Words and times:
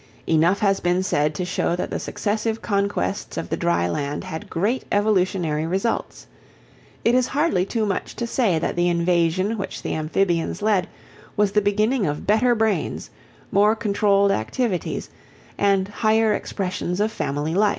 Enough 0.25 0.57
has 0.61 0.79
been 0.79 1.03
said 1.03 1.35
to 1.35 1.45
show 1.45 1.75
that 1.75 1.91
the 1.91 1.99
successive 1.99 2.59
conquests 2.59 3.37
of 3.37 3.51
the 3.51 3.55
dry 3.55 3.87
land 3.87 4.23
had 4.23 4.49
great 4.49 4.83
evolutionary 4.91 5.67
results. 5.67 6.25
It 7.05 7.13
is 7.13 7.27
hardly 7.27 7.65
too 7.65 7.85
much 7.85 8.15
to 8.15 8.25
say 8.25 8.57
that 8.57 8.75
the 8.75 8.89
invasion 8.89 9.59
which 9.59 9.83
the 9.83 9.93
Amphibians 9.93 10.63
led 10.63 10.87
was 11.37 11.51
the 11.51 11.61
beginning 11.61 12.07
of 12.07 12.25
better 12.25 12.55
brains, 12.55 13.11
more 13.51 13.75
controlled 13.75 14.31
activities, 14.31 15.07
and 15.55 15.87
higher 15.87 16.33
expressions 16.33 16.99
of 16.99 17.11
family 17.11 17.53
life. 17.53 17.69